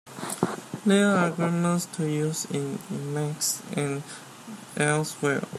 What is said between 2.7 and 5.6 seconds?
Emacs and elsewhere.